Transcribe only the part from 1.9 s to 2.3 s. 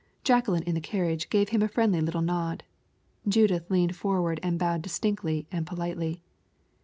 little